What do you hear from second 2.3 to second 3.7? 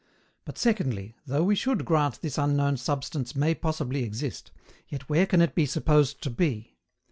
unknown substance may